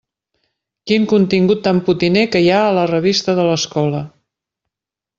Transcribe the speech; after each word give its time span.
Quin 0.91 1.05
contingut 1.11 1.61
tan 1.69 1.83
potiner 1.91 2.25
que 2.37 2.43
hi 2.47 2.51
ha 2.57 2.65
a 2.71 2.75
la 2.81 2.89
revista 2.95 3.39
de 3.41 3.49
l'escola! 3.53 4.05